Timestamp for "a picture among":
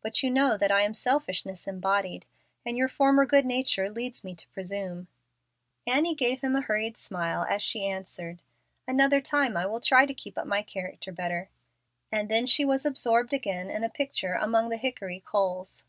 13.84-14.70